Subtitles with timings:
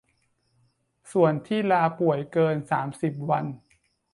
[1.11, 3.45] ส่วนที่ลาป่วยเกิน สามสิบ วัน